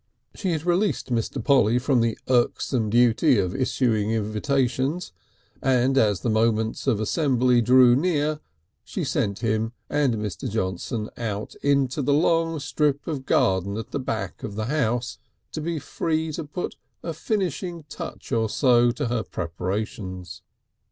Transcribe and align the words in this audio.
She 0.33 0.51
had 0.53 0.65
released 0.65 1.11
Mr. 1.11 1.43
Polly 1.43 1.77
from 1.77 2.01
the 2.01 2.17
irksome 2.27 2.89
duty 2.89 3.37
of 3.37 3.53
issuing 3.55 4.09
invitations, 4.09 5.13
and 5.61 5.95
as 5.95 6.21
the 6.21 6.27
moments 6.31 6.87
of 6.87 6.99
assembly 6.99 7.61
drew 7.61 7.95
near 7.95 8.39
she 8.83 9.03
sent 9.03 9.41
him 9.43 9.73
and 9.91 10.15
Mr. 10.15 10.49
Johnson 10.49 11.11
out 11.17 11.53
into 11.61 12.01
the 12.01 12.13
narrow 12.13 12.23
long 12.45 12.59
strip 12.59 13.05
of 13.05 13.27
garden 13.27 13.77
at 13.77 13.91
the 13.91 13.99
back 13.99 14.41
of 14.41 14.55
the 14.55 14.65
house, 14.65 15.19
to 15.51 15.61
be 15.61 15.77
free 15.77 16.31
to 16.31 16.45
put 16.45 16.77
a 17.03 17.13
finishing 17.13 17.83
touch 17.87 18.31
or 18.31 18.49
so 18.49 18.89
to 18.89 19.05
her 19.07 19.21
preparations. 19.21 20.41